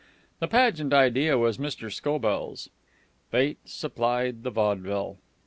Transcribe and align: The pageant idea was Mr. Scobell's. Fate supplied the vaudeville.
The 0.39 0.47
pageant 0.47 0.93
idea 0.93 1.37
was 1.37 1.59
Mr. 1.59 1.93
Scobell's. 1.93 2.69
Fate 3.29 3.59
supplied 3.65 4.41
the 4.41 4.49
vaudeville. 4.49 5.19